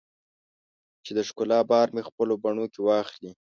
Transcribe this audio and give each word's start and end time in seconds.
چې 1.05 1.11
د 1.17 1.19
ښکلا 1.27 1.59
بار 1.71 1.87
مې 1.95 2.01
خپلو 2.09 2.33
بڼو 2.43 2.65
کې 2.73 2.79
واخلې 2.83 3.31